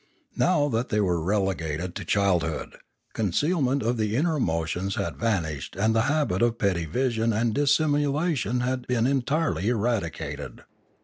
Now 0.35 0.67
that 0.69 0.89
they 0.89 0.99
were 0.99 1.17
576 1.19 1.21
Limanora 1.21 1.45
relegated 1.45 1.95
to 1.95 2.05
childhood, 2.05 2.77
concealment 3.13 3.83
of 3.83 3.97
the 3.97 4.15
inner 4.15 4.37
emo 4.37 4.65
tions 4.65 4.95
had 4.95 5.15
vanished 5.17 5.75
and 5.79 5.93
the 5.93 6.01
habit 6.09 6.41
of 6.41 6.57
petty 6.57 6.85
evasion 6.85 7.31
and 7.31 7.53
dissimulation 7.53 8.61
had 8.61 8.87
been 8.87 9.05
entirely 9.05 9.69
eradicated. 9.69 10.63